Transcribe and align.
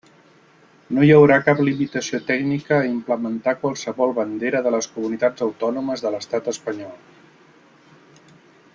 No 0.97 1.03
hi 1.07 1.11
haurà 1.17 1.35
cap 1.49 1.61
limitació 1.67 2.21
tècnica 2.31 2.79
a 2.79 2.89
implementar 2.93 3.55
qualsevol 3.67 4.17
bandera 4.21 4.65
de 4.69 4.75
les 4.79 4.91
comunitats 4.97 5.49
autònomes 5.51 6.05
de 6.07 6.17
l'estat 6.17 6.53
espanyol. 6.57 8.29